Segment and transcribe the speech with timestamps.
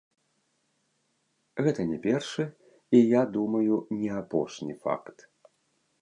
[1.67, 3.73] Гэта не першы і, я думаю,
[4.03, 5.17] не апошні факт.